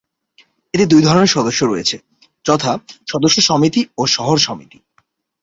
এতে 0.73 0.85
দুই 0.85 1.01
ধরনের 1.01 1.33
সদস্য 1.35 1.61
রয়েছে, 1.65 1.97
যথা: 2.45 2.71
সদস্য 3.07 3.37
সমিতি 3.41 3.81
ও 3.97 4.03
শহর 4.07 4.37
সমিতি। 4.37 4.79